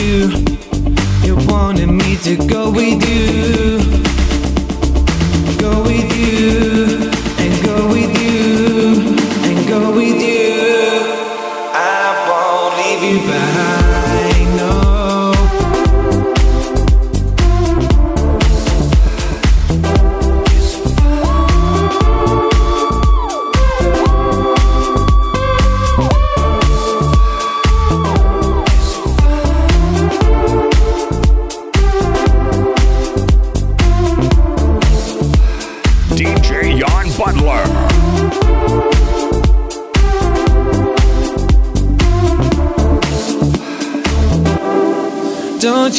[0.00, 0.28] you.
[1.22, 3.78] You wanted me to go with you.
[5.58, 6.91] Go with you.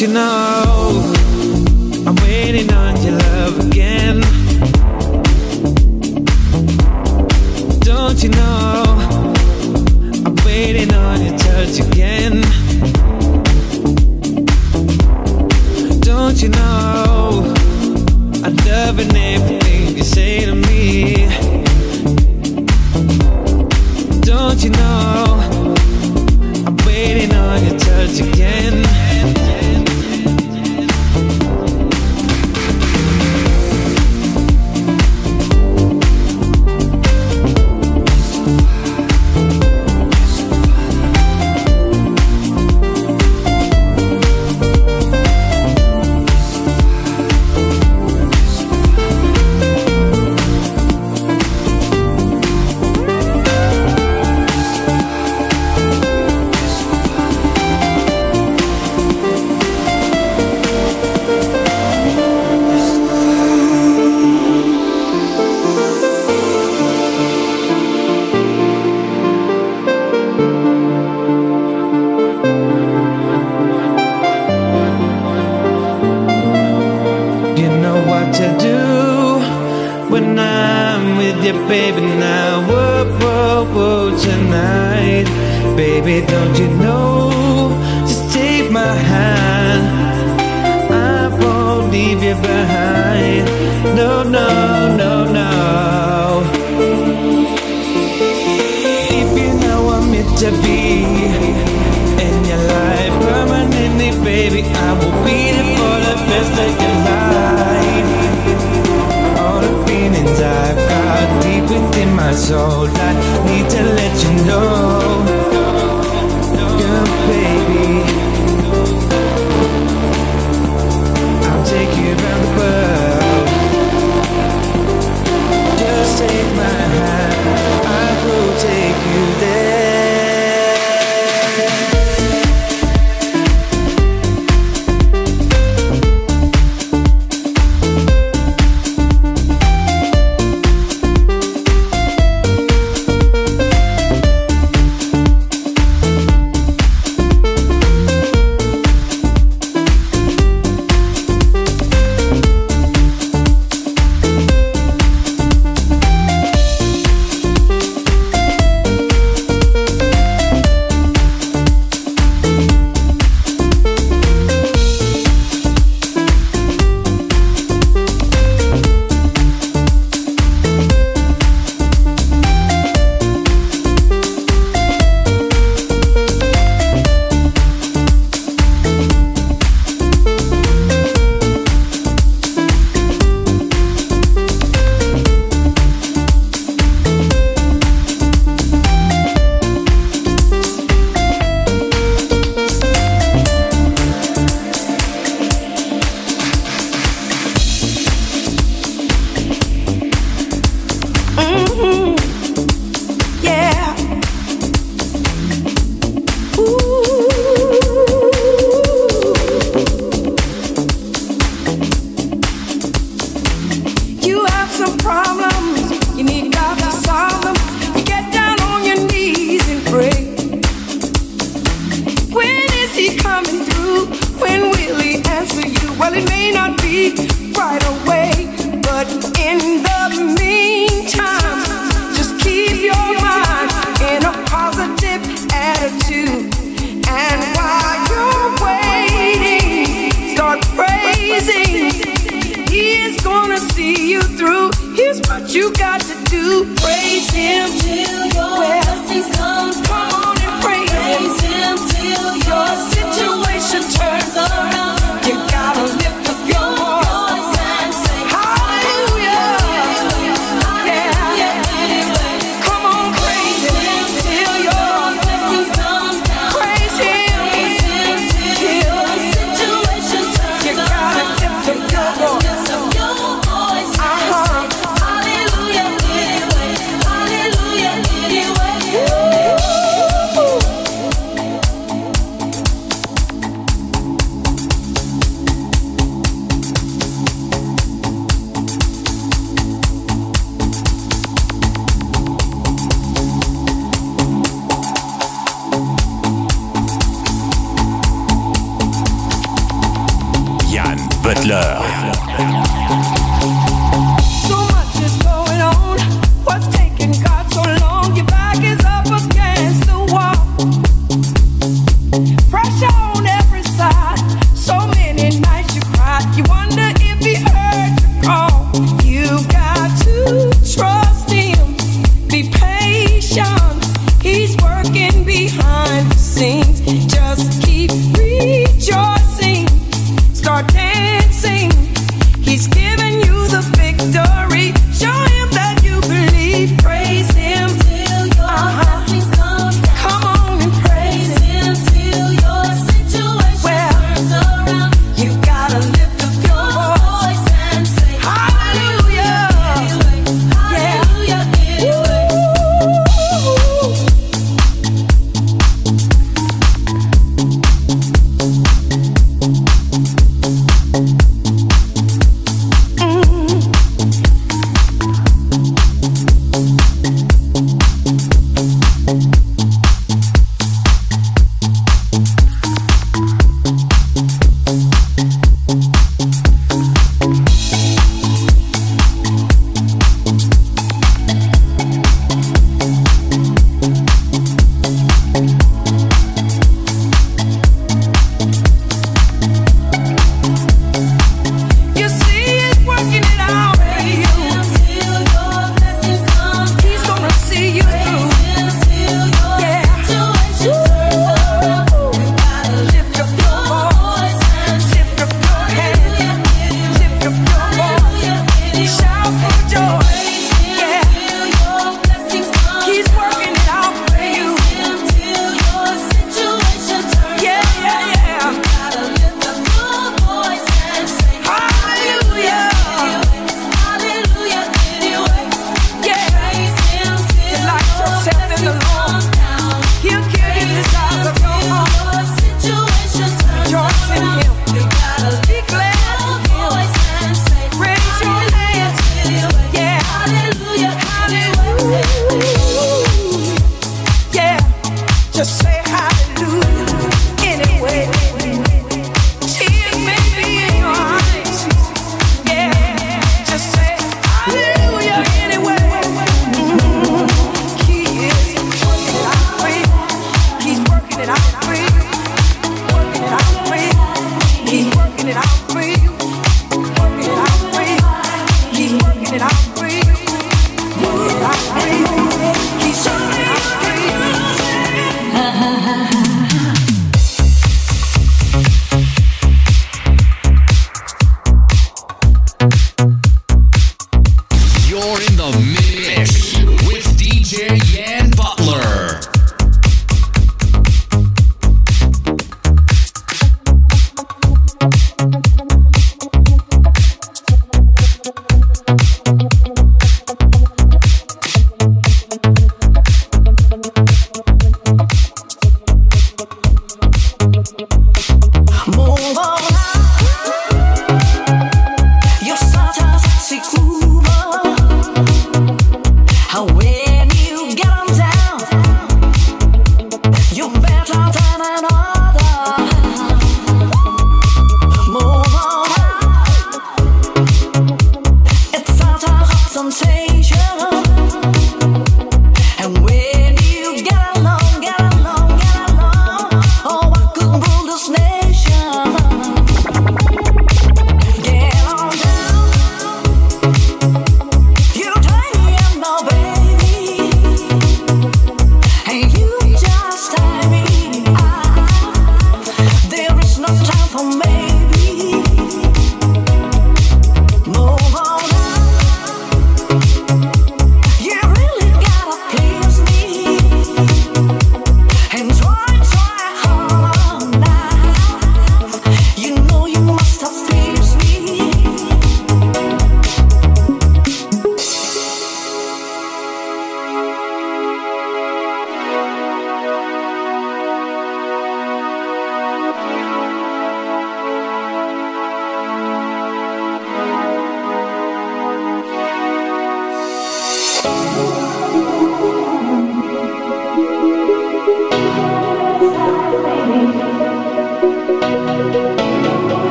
[0.00, 0.63] you know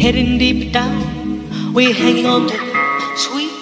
[0.00, 1.72] heading deep down.
[1.74, 3.57] We're hanging on to sweet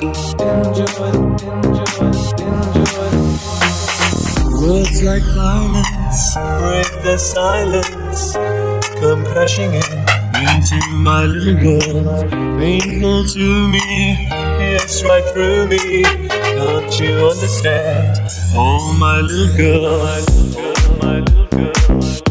[0.00, 0.16] Words
[5.02, 8.32] like violence break the silence,
[8.98, 9.82] come crashing in
[10.40, 12.30] into my little world.
[12.58, 14.26] Painful to me,
[14.72, 16.04] it's right through me.
[16.30, 18.18] Can't you understand?
[18.54, 21.72] Oh, my little girl, my little girl, my little girl.
[21.76, 22.29] My little girl.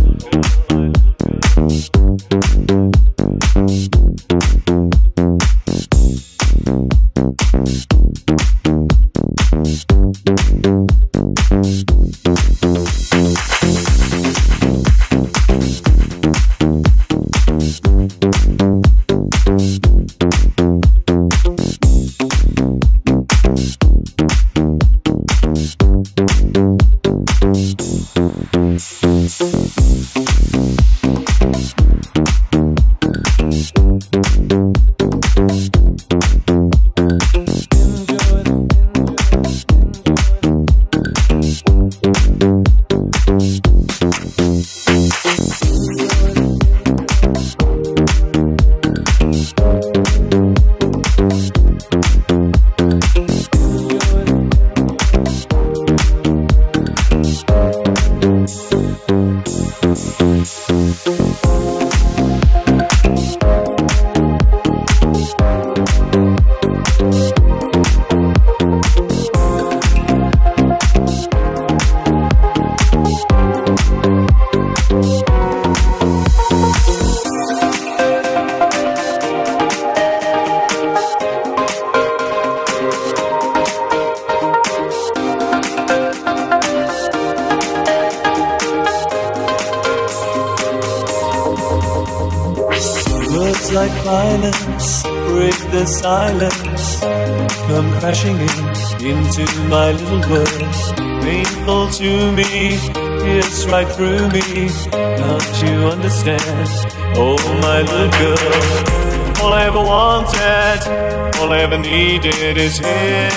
[112.23, 113.29] Needed is here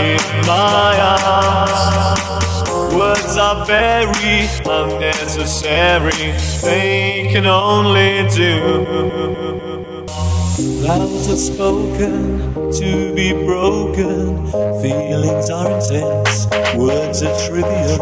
[0.00, 0.96] in my
[1.26, 2.94] arms.
[2.94, 6.32] Words are very unnecessary,
[6.62, 9.58] they can only do
[10.58, 14.46] Vows are spoken to be broken.
[14.80, 16.46] Feelings are intense,
[16.76, 17.98] words are trivial.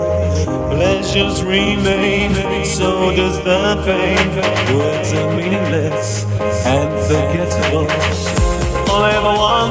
[0.70, 4.28] Pleasures remain, so does the pain.
[4.76, 6.24] Words are meaningless
[6.64, 7.45] and forgettable.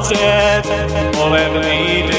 [0.06, 2.14] Wanted, all ever needed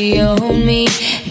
[0.00, 0.86] On owned me.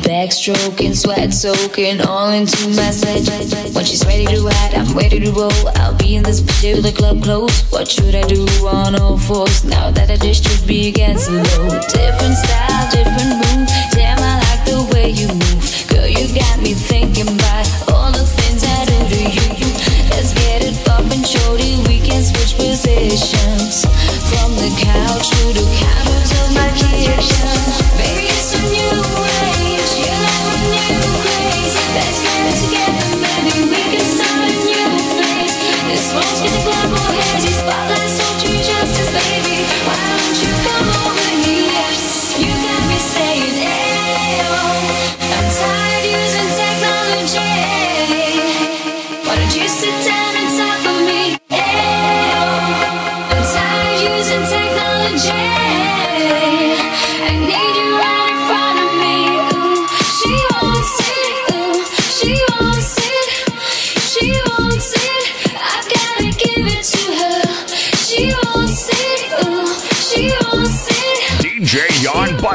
[0.06, 3.26] Backstroking, sweat soaking, all into my set.
[3.74, 5.70] When she's ready to ride, I'm ready to roll.
[5.78, 7.64] I'll be in this bitch till the club close.
[7.72, 11.42] What should I do on all fours now that I just should be against the
[11.58, 11.82] load?
[11.90, 13.66] Different style, different move.
[13.98, 15.66] Damn, I like the way you move.
[15.90, 19.70] Girl, you got me thinking about all the things I do to you.
[20.14, 21.82] Let's get it poppin', shorty.
[21.90, 23.82] We can switch positions
[24.30, 27.59] from the couch to the counters of my kitchen.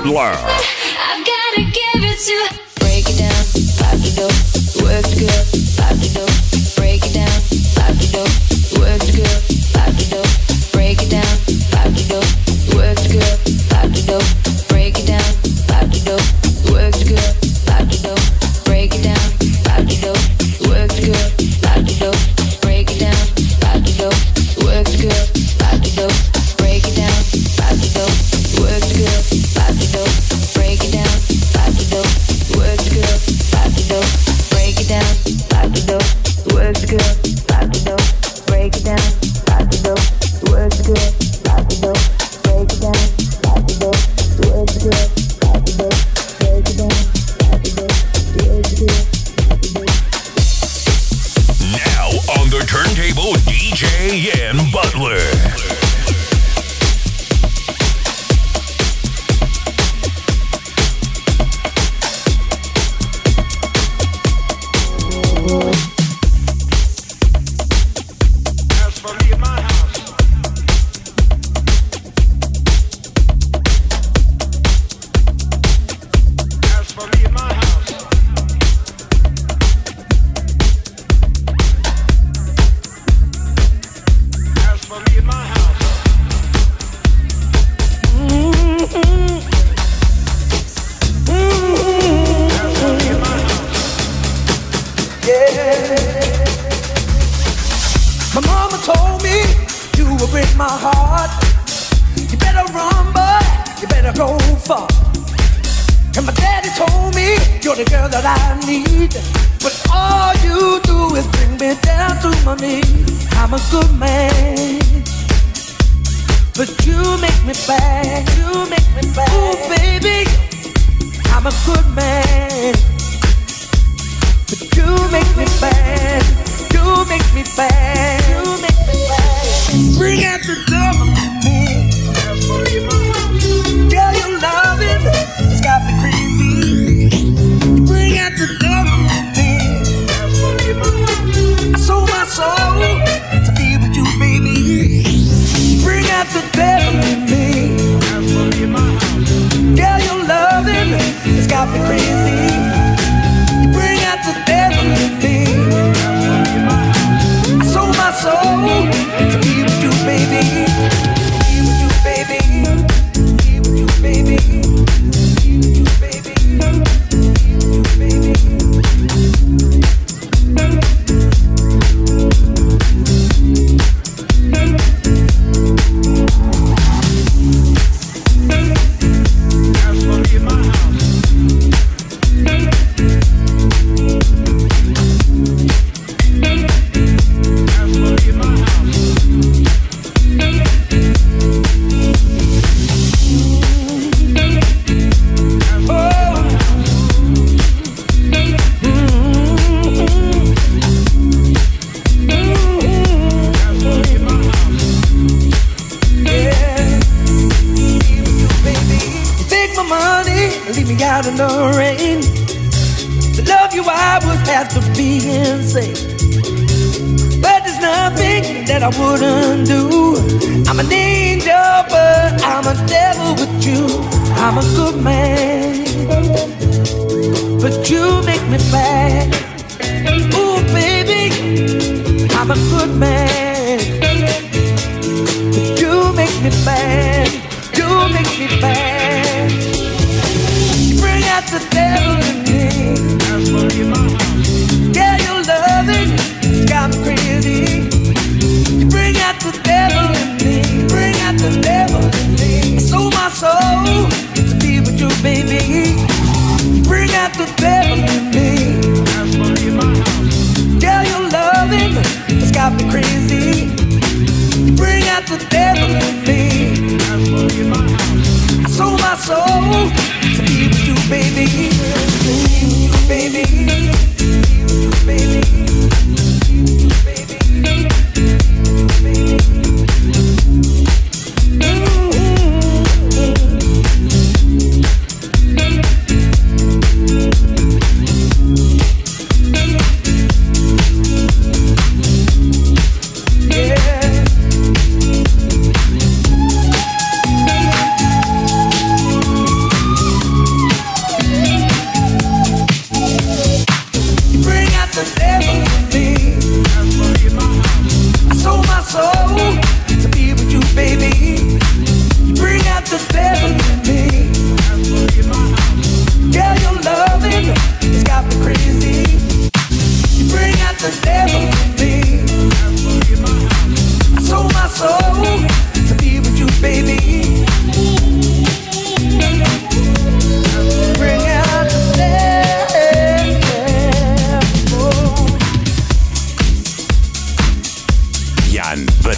[0.05, 0.64] Adler.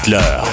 [0.06, 0.45] Hitler.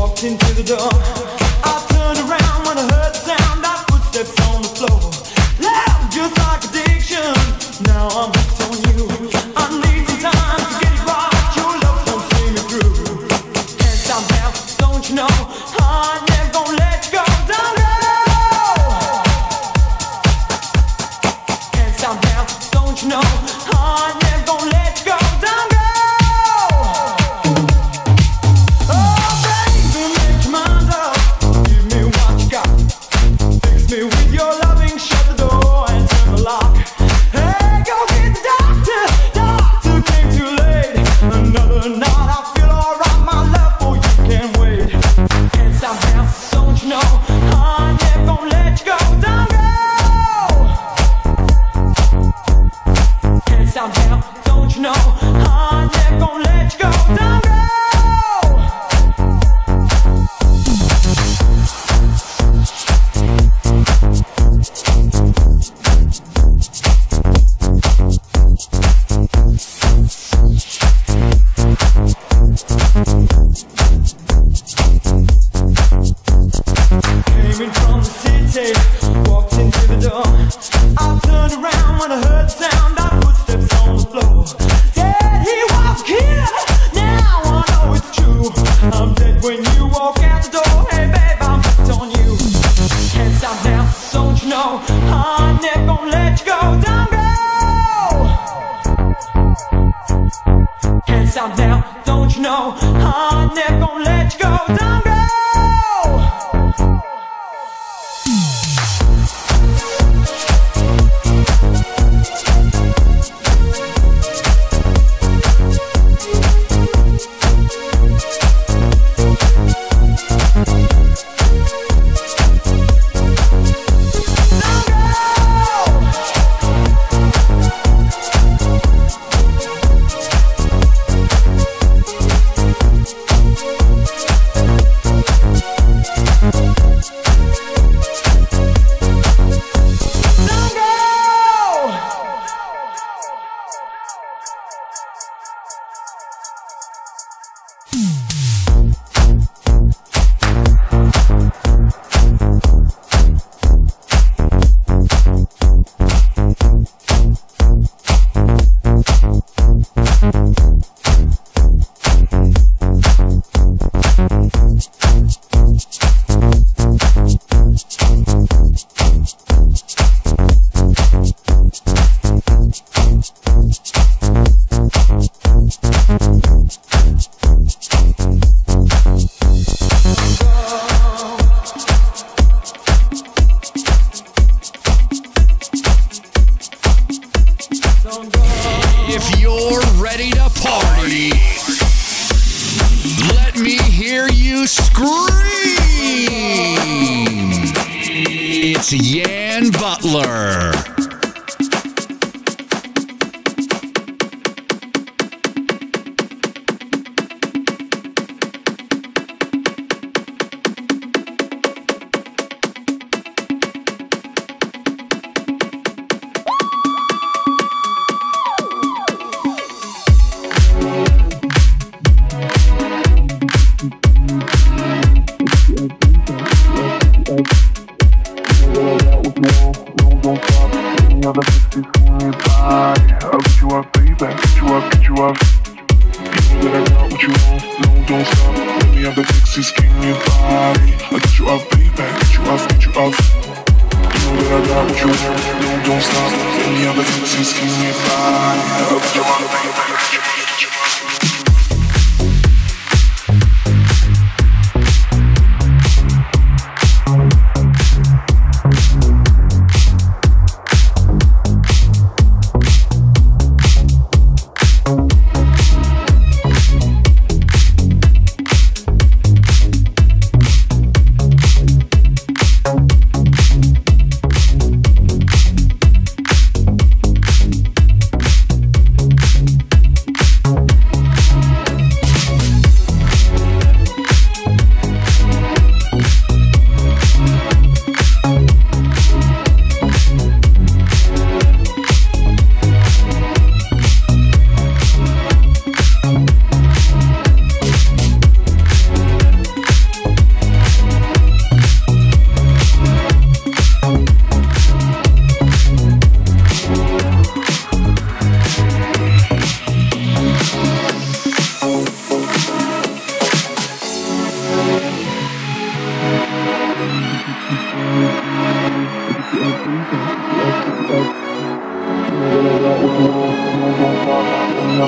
[0.00, 1.39] Walked into the door.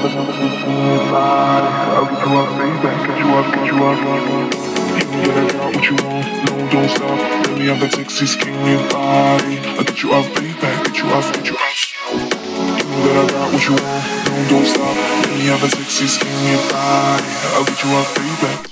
[0.05, 0.11] up,
[2.11, 3.98] get you up, baby, get you up, get you up.
[4.92, 7.18] You can get it out what you want, no, don't stop.
[7.46, 9.59] Let me have a sexy skinny body.
[9.59, 11.62] I get you up, baby, get you up, get you up.
[12.03, 14.96] You know that I got what you want, no, don't stop.
[14.96, 17.22] Let me have a sexy skinny body.
[17.22, 18.72] I get you up, baby.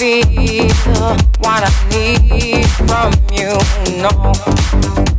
[0.00, 0.68] feel,
[1.40, 3.52] what I need from you.
[4.00, 5.09] No.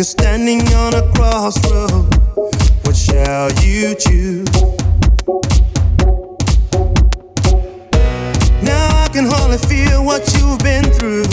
[0.00, 2.08] You're standing on a crossroad.
[2.86, 4.48] What shall you choose?
[8.62, 11.24] Now I can hardly feel what you've been through.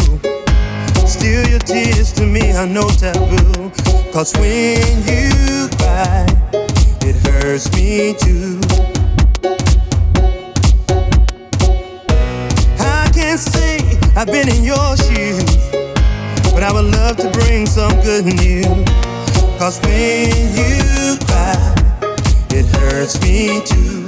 [1.07, 3.71] Steal your tears to me are no taboo.
[4.11, 6.25] Cause when you cry,
[7.07, 8.59] it hurts me too.
[12.81, 13.77] I can't say
[14.17, 15.86] I've been in your shoes
[16.57, 18.65] but I would love to bring some good news.
[19.59, 20.25] Cause when
[20.57, 21.75] you cry,
[22.49, 24.06] it hurts me too.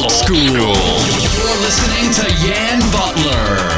[0.00, 0.38] Old school.
[0.46, 3.69] You're listening to Yan Butler.